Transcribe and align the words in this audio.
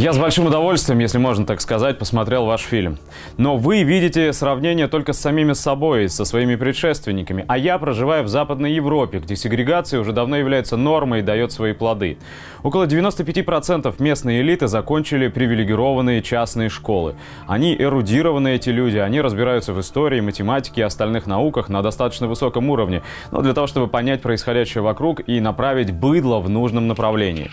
Я 0.00 0.14
с 0.14 0.18
большим 0.18 0.46
удовольствием, 0.46 0.98
если 1.00 1.18
можно 1.18 1.44
так 1.44 1.60
сказать, 1.60 1.98
посмотрел 1.98 2.46
ваш 2.46 2.62
фильм. 2.62 2.96
Но 3.36 3.58
вы 3.58 3.82
видите 3.82 4.32
сравнение 4.32 4.88
только 4.88 5.12
с 5.12 5.20
самими 5.20 5.52
собой, 5.52 6.08
со 6.08 6.24
своими 6.24 6.56
предшественниками. 6.56 7.44
А 7.48 7.58
я 7.58 7.76
проживаю 7.76 8.24
в 8.24 8.28
Западной 8.28 8.72
Европе, 8.72 9.18
где 9.18 9.36
сегрегация 9.36 10.00
уже 10.00 10.14
давно 10.14 10.38
является 10.38 10.78
нормой 10.78 11.18
и 11.18 11.22
дает 11.22 11.52
свои 11.52 11.74
плоды. 11.74 12.16
Около 12.62 12.84
95% 12.84 13.94
местной 13.98 14.40
элиты 14.40 14.68
закончили 14.68 15.28
привилегированные 15.28 16.22
частные 16.22 16.70
школы. 16.70 17.14
Они 17.46 17.76
эрудированные 17.78 18.56
эти 18.56 18.70
люди, 18.70 18.96
они 18.96 19.20
разбираются 19.20 19.74
в 19.74 19.80
истории, 19.82 20.20
математике 20.20 20.80
и 20.80 20.84
остальных 20.84 21.26
науках 21.26 21.68
на 21.68 21.82
достаточно 21.82 22.26
высоком 22.26 22.70
уровне, 22.70 23.02
но 23.32 23.42
для 23.42 23.52
того, 23.52 23.66
чтобы 23.66 23.86
понять 23.86 24.22
происходящее 24.22 24.80
вокруг 24.80 25.28
и 25.28 25.40
направить 25.40 25.90
быдло 25.90 26.40
в 26.40 26.48
нужном 26.48 26.88
направлении. 26.88 27.50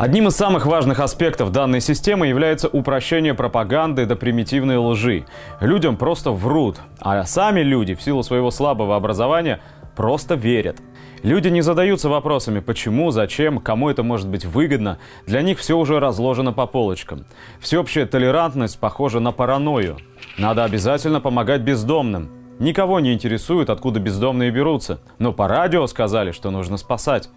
Одним 0.00 0.28
из 0.28 0.34
самых 0.34 0.64
важных 0.64 0.98
аспектов 0.98 1.52
данной 1.52 1.82
системы 1.82 2.26
является 2.26 2.68
упрощение 2.68 3.34
пропаганды 3.34 4.06
до 4.06 4.16
примитивной 4.16 4.78
лжи. 4.78 5.26
Людям 5.60 5.98
просто 5.98 6.30
врут, 6.30 6.78
а 7.00 7.22
сами 7.26 7.60
люди 7.60 7.94
в 7.94 8.00
силу 8.00 8.22
своего 8.22 8.50
слабого 8.50 8.96
образования 8.96 9.60
просто 9.94 10.36
верят. 10.36 10.78
Люди 11.22 11.48
не 11.48 11.60
задаются 11.60 12.08
вопросами, 12.08 12.60
почему, 12.60 13.10
зачем, 13.10 13.58
кому 13.58 13.90
это 13.90 14.02
может 14.02 14.26
быть 14.26 14.46
выгодно. 14.46 14.96
Для 15.26 15.42
них 15.42 15.58
все 15.58 15.76
уже 15.76 16.00
разложено 16.00 16.54
по 16.54 16.64
полочкам. 16.64 17.26
Всеобщая 17.60 18.06
толерантность 18.06 18.80
похожа 18.80 19.20
на 19.20 19.32
паранойю. 19.32 19.98
Надо 20.38 20.64
обязательно 20.64 21.20
помогать 21.20 21.60
бездомным. 21.60 22.30
Никого 22.58 23.00
не 23.00 23.12
интересует, 23.12 23.68
откуда 23.68 24.00
бездомные 24.00 24.50
берутся. 24.50 25.00
Но 25.18 25.34
по 25.34 25.46
радио 25.46 25.86
сказали, 25.86 26.32
что 26.32 26.50
нужно 26.50 26.78
спасать. 26.78 27.28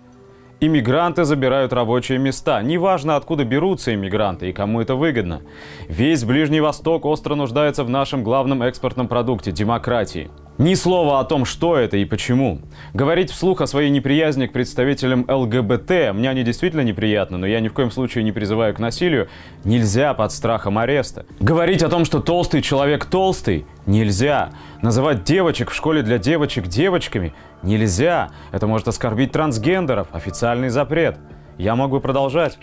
Иммигранты 0.65 1.25
забирают 1.25 1.73
рабочие 1.73 2.17
места. 2.19 2.61
Неважно, 2.61 3.17
откуда 3.17 3.43
берутся 3.43 3.93
иммигранты 3.93 4.49
и 4.49 4.53
кому 4.53 4.79
это 4.79 4.95
выгодно. 4.95 5.41
Весь 5.89 6.23
Ближний 6.23 6.61
Восток 6.61 7.03
остро 7.03 7.35
нуждается 7.35 7.83
в 7.83 7.89
нашем 7.89 8.23
главном 8.23 8.63
экспортном 8.63 9.09
продукте– 9.09 9.51
демократии. 9.51 10.31
Ни 10.59 10.75
слова 10.75 11.19
о 11.19 11.23
том, 11.23 11.45
что 11.45 11.77
это 11.77 11.97
и 11.97 12.05
почему. 12.05 12.59
Говорить 12.93 13.31
вслух 13.31 13.61
о 13.61 13.67
своей 13.67 13.89
неприязни 13.89 14.45
к 14.45 14.53
представителям 14.53 15.25
ЛГБТ, 15.27 16.13
мне 16.13 16.29
они 16.29 16.43
действительно 16.43 16.81
неприятны, 16.81 17.37
но 17.37 17.47
я 17.47 17.59
ни 17.59 17.69
в 17.69 17.73
коем 17.73 17.89
случае 17.89 18.23
не 18.23 18.31
призываю 18.31 18.75
к 18.75 18.79
насилию, 18.79 19.29
нельзя 19.63 20.13
под 20.13 20.31
страхом 20.31 20.77
ареста. 20.77 21.25
Говорить 21.39 21.81
о 21.81 21.89
том, 21.89 22.05
что 22.05 22.19
толстый 22.19 22.61
человек 22.61 23.05
толстый, 23.05 23.65
нельзя. 23.87 24.51
Называть 24.83 25.23
девочек 25.23 25.71
в 25.71 25.75
школе 25.75 26.03
для 26.03 26.19
девочек 26.19 26.67
девочками 26.67 27.33
нельзя. 27.63 28.29
Это 28.51 28.67
может 28.67 28.87
оскорбить 28.87 29.31
трансгендеров, 29.31 30.09
официальный 30.11 30.69
запрет. 30.69 31.17
Я 31.57 31.75
мог 31.75 31.91
бы 31.91 31.99
продолжать. 31.99 32.57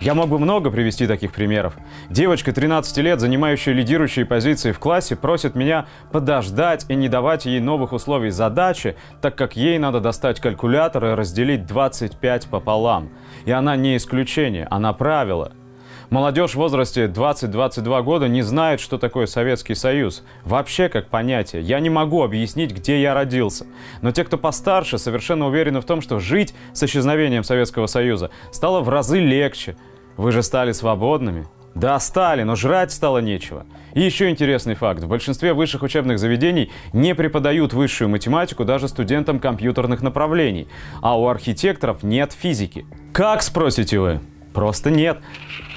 Я 0.00 0.14
мог 0.14 0.28
бы 0.28 0.38
много 0.38 0.70
привести 0.70 1.06
таких 1.06 1.32
примеров. 1.32 1.76
Девочка 2.10 2.52
13 2.52 2.96
лет, 2.98 3.20
занимающая 3.20 3.72
лидирующие 3.72 4.26
позиции 4.26 4.72
в 4.72 4.78
классе, 4.78 5.16
просит 5.16 5.54
меня 5.54 5.86
подождать 6.12 6.86
и 6.88 6.94
не 6.94 7.08
давать 7.08 7.46
ей 7.46 7.60
новых 7.60 7.92
условий 7.92 8.30
задачи, 8.30 8.96
так 9.20 9.36
как 9.36 9.56
ей 9.56 9.78
надо 9.78 10.00
достать 10.00 10.40
калькулятор 10.40 11.04
и 11.06 11.14
разделить 11.14 11.66
25 11.66 12.48
пополам. 12.48 13.10
И 13.44 13.50
она 13.50 13.76
не 13.76 13.96
исключение, 13.96 14.66
она 14.70 14.92
правило– 14.92 15.52
Молодежь 16.10 16.52
в 16.52 16.56
возрасте 16.56 17.06
20-22 17.06 18.02
года 18.02 18.28
не 18.28 18.42
знает, 18.42 18.80
что 18.80 18.98
такое 18.98 19.26
Советский 19.26 19.74
Союз. 19.74 20.22
Вообще 20.44 20.88
как 20.88 21.08
понятие. 21.08 21.62
Я 21.62 21.80
не 21.80 21.90
могу 21.90 22.22
объяснить, 22.22 22.72
где 22.72 23.00
я 23.00 23.14
родился. 23.14 23.66
Но 24.02 24.12
те, 24.12 24.24
кто 24.24 24.36
постарше, 24.36 24.98
совершенно 24.98 25.46
уверены 25.46 25.80
в 25.80 25.84
том, 25.84 26.00
что 26.00 26.18
жить 26.18 26.54
с 26.72 26.82
исчезновением 26.82 27.44
Советского 27.44 27.86
Союза 27.86 28.30
стало 28.52 28.80
в 28.80 28.88
разы 28.88 29.18
легче. 29.18 29.76
Вы 30.16 30.32
же 30.32 30.42
стали 30.42 30.72
свободными. 30.72 31.46
Да, 31.74 31.98
стали, 31.98 32.44
но 32.44 32.54
жрать 32.54 32.92
стало 32.92 33.18
нечего. 33.18 33.66
И 33.94 34.00
еще 34.00 34.30
интересный 34.30 34.74
факт. 34.74 35.02
В 35.02 35.08
большинстве 35.08 35.54
высших 35.54 35.82
учебных 35.82 36.20
заведений 36.20 36.70
не 36.92 37.14
преподают 37.16 37.72
высшую 37.72 38.08
математику 38.08 38.64
даже 38.64 38.86
студентам 38.86 39.40
компьютерных 39.40 40.00
направлений. 40.00 40.68
А 41.02 41.18
у 41.18 41.26
архитекторов 41.26 42.04
нет 42.04 42.32
физики. 42.32 42.86
Как, 43.12 43.42
спросите 43.42 43.98
вы? 43.98 44.20
Просто 44.52 44.90
нет. 44.90 45.18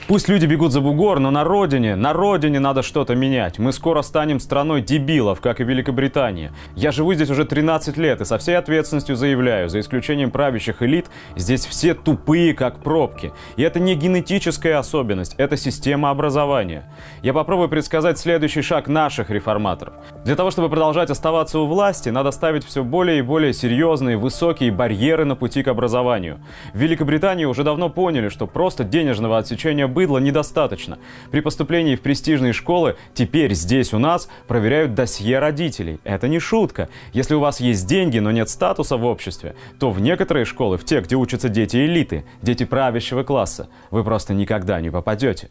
Пусть 0.08 0.30
люди 0.30 0.46
бегут 0.46 0.72
за 0.72 0.80
бугор, 0.80 1.20
но 1.20 1.32
на 1.32 1.44
родине, 1.44 1.98
на 1.98 2.14
родине 2.14 2.62
надо 2.62 2.82
что-то 2.82 3.14
менять. 3.14 3.60
Мы 3.60 3.74
скоро 3.74 4.02
станем 4.02 4.40
страной 4.40 4.82
дебилов, 4.82 5.42
как 5.42 5.60
и 5.60 5.66
Великобритания. 5.66 6.54
Я 6.78 6.94
живу 6.94 7.14
здесь 7.14 7.30
уже 7.30 7.44
13 7.44 7.98
лет 7.98 8.22
и 8.22 8.26
со 8.26 8.38
всей 8.38 8.58
ответственностью 8.58 9.18
заявляю, 9.18 9.68
за 9.68 9.82
исключением 9.82 10.32
правящих 10.32 10.82
элит, 10.82 11.08
здесь 11.36 11.66
все 11.66 11.94
тупые, 11.94 12.54
как 12.54 12.80
пробки. 12.80 13.34
И 13.58 13.64
это 13.64 13.82
не 13.82 13.96
генетическая 13.96 14.76
особенность, 14.76 15.36
это 15.38 15.58
система 15.58 16.10
образования. 16.10 16.90
Я 17.22 17.34
попробую 17.34 17.68
предсказать 17.68 18.18
следующий 18.18 18.62
шаг 18.62 18.88
наших 18.88 19.30
реформаторов. 19.30 19.94
Для 20.24 20.38
того, 20.38 20.52
чтобы 20.52 20.70
продолжать 20.70 21.10
оставаться 21.10 21.60
у 21.60 21.66
власти, 21.66 22.08
надо 22.08 22.32
ставить 22.32 22.64
все 22.64 22.82
более 22.82 23.20
и 23.20 23.22
более 23.22 23.52
серьезные, 23.52 24.16
высокие 24.16 24.72
барьеры 24.72 25.26
на 25.26 25.36
пути 25.36 25.64
к 25.64 25.68
образованию. 25.68 26.40
В 26.74 26.78
Великобритании 26.78 27.44
уже 27.44 27.66
давно 27.66 27.90
поняли, 27.90 28.30
что 28.30 28.48
просто 28.48 28.86
денежного 28.86 29.38
отсечения 29.38 29.97
быдла 29.98 30.20
недостаточно. 30.20 31.00
При 31.32 31.40
поступлении 31.40 31.96
в 31.96 32.02
престижные 32.02 32.54
школы 32.54 32.98
теперь 33.16 33.56
здесь 33.56 33.96
у 33.96 33.98
нас 33.98 34.30
проверяют 34.48 34.94
досье 34.94 35.40
родителей. 35.40 36.00
Это 36.04 36.28
не 36.28 36.38
шутка. 36.38 36.88
Если 37.14 37.34
у 37.34 37.40
вас 37.40 37.60
есть 37.60 37.88
деньги, 37.88 38.20
но 38.20 38.30
нет 38.30 38.48
статуса 38.48 38.96
в 38.96 39.06
обществе, 39.06 39.56
то 39.80 39.90
в 39.90 40.00
некоторые 40.00 40.46
школы, 40.46 40.78
в 40.78 40.86
те, 40.86 41.02
где 41.02 41.16
учатся 41.16 41.50
дети 41.50 41.78
элиты, 41.78 42.26
дети 42.44 42.64
правящего 42.64 43.24
класса, 43.24 43.70
вы 43.90 44.04
просто 44.04 44.36
никогда 44.36 44.80
не 44.82 44.92
попадете. 44.92 45.50